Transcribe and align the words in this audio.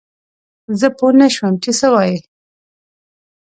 زه 0.79 0.87
پوه 0.97 1.11
نه 1.19 1.27
شوم 1.35 1.53
چې 1.63 1.71
څه 1.79 1.87
وايي؟ 1.93 2.17